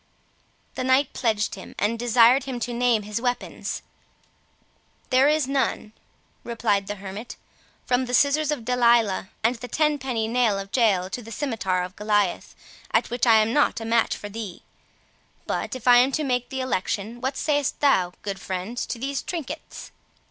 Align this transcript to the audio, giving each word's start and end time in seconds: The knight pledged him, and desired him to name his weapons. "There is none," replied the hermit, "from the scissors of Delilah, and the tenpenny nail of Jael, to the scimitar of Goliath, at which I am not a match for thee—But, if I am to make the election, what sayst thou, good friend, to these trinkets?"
The 0.73 0.83
knight 0.83 1.13
pledged 1.13 1.53
him, 1.53 1.75
and 1.77 1.99
desired 1.99 2.45
him 2.45 2.59
to 2.61 2.73
name 2.73 3.03
his 3.03 3.21
weapons. 3.21 3.83
"There 5.11 5.27
is 5.27 5.47
none," 5.47 5.93
replied 6.43 6.87
the 6.87 6.95
hermit, 6.95 7.35
"from 7.85 8.05
the 8.07 8.15
scissors 8.15 8.49
of 8.49 8.65
Delilah, 8.65 9.29
and 9.43 9.57
the 9.57 9.67
tenpenny 9.67 10.27
nail 10.27 10.57
of 10.57 10.75
Jael, 10.75 11.07
to 11.11 11.21
the 11.21 11.31
scimitar 11.31 11.83
of 11.83 11.95
Goliath, 11.95 12.55
at 12.89 13.11
which 13.11 13.27
I 13.27 13.35
am 13.43 13.53
not 13.53 13.79
a 13.79 13.85
match 13.85 14.17
for 14.17 14.27
thee—But, 14.27 15.75
if 15.75 15.87
I 15.87 15.97
am 15.97 16.11
to 16.13 16.23
make 16.23 16.49
the 16.49 16.61
election, 16.61 17.21
what 17.21 17.37
sayst 17.37 17.79
thou, 17.79 18.13
good 18.23 18.39
friend, 18.41 18.79
to 18.79 18.97
these 18.97 19.21
trinkets?" 19.21 19.91